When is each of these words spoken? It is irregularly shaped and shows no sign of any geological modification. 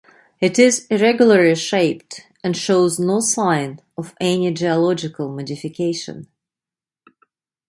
It 0.39 0.57
is 0.57 0.87
irregularly 0.89 1.53
shaped 1.53 2.21
and 2.43 2.57
shows 2.57 2.97
no 2.97 3.19
sign 3.19 3.81
of 3.95 4.15
any 4.19 4.51
geological 4.51 5.29
modification. 5.29 6.27